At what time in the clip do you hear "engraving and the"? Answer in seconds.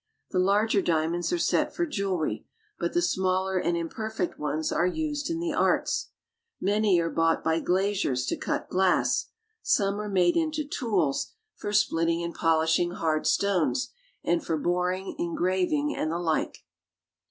15.19-16.17